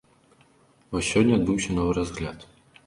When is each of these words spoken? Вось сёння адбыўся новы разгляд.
Вось 0.95 1.11
сёння 1.13 1.39
адбыўся 1.41 1.71
новы 1.79 1.91
разгляд. 2.01 2.51